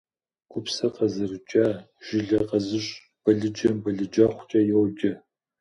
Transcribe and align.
Купсэ 0.51 0.87
къызэрыкӏа, 0.95 1.67
жылэ 2.05 2.39
къэзыщӏ 2.49 2.95
балыджэм 3.23 3.75
балыджэхъукӏэ 3.83 4.59
йоджэ. 4.69 5.11